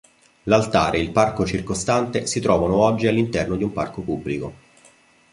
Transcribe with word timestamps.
L'altare 0.45 0.97
e 0.97 1.01
il 1.01 1.11
parco 1.11 1.45
circostante 1.45 2.25
si 2.25 2.39
trovano 2.39 2.77
oggi 2.77 3.05
all'interno 3.05 3.55
di 3.55 3.63
un 3.63 3.71
parco 3.71 4.01
pubblico. 4.01 4.53